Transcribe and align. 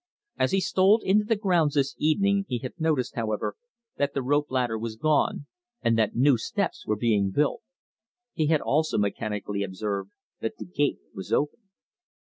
As 0.39 0.51
he 0.51 0.59
stole 0.59 0.99
into 1.03 1.25
the 1.25 1.35
grounds 1.35 1.75
this 1.75 1.93
evening 1.99 2.45
he 2.49 2.57
had 2.57 2.73
noticed, 2.81 3.13
however, 3.13 3.55
that 3.97 4.15
the 4.15 4.23
rope 4.23 4.49
ladder 4.49 4.75
was 4.75 4.95
gone, 4.95 5.45
and 5.83 5.95
that 5.95 6.15
new 6.15 6.39
steps 6.39 6.87
were 6.87 6.95
being 6.95 7.29
built. 7.29 7.61
He 8.33 8.47
had 8.47 8.61
also 8.61 8.97
mechanically 8.97 9.61
observed 9.61 10.09
that 10.39 10.57
the 10.57 10.65
gate 10.65 10.97
was 11.13 11.31
open. 11.31 11.69